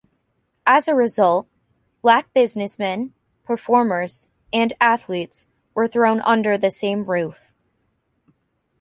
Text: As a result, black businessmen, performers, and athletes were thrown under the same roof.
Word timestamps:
As 0.65 0.87
a 0.87 0.95
result, 0.95 1.45
black 2.01 2.33
businessmen, 2.33 3.13
performers, 3.43 4.29
and 4.51 4.73
athletes 4.81 5.47
were 5.75 5.87
thrown 5.87 6.21
under 6.21 6.57
the 6.57 6.71
same 6.71 7.03
roof. 7.03 7.53